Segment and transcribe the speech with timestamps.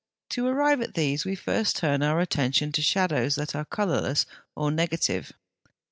[0.31, 4.71] To arrive at these we first turn our attention to shadows that are colourless or
[4.71, 5.31] negative.